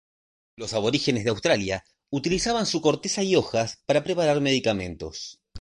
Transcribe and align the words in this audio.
Los 0.55 0.73
aborígenes 0.73 1.23
de 1.25 1.29
Australia 1.29 1.83
utilizan 2.09 2.65
su 2.65 2.81
corteza 2.81 3.21
y 3.21 3.35
hojas 3.35 3.83
para 3.85 4.03
preparar 4.03 4.41
medicamentos. 4.41 5.39